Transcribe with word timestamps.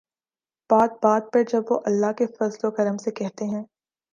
بات 0.69 0.91
بات 1.03 1.23
پر 1.33 1.43
جب 1.43 1.63
وہ'اللہ 1.69 2.11
کے 2.17 2.25
فضل 2.39 2.67
و 2.67 2.71
کرم 2.71 2.97
سے‘ 2.97 3.11
کہتے 3.11 3.45
ہیں۔ 3.45 3.63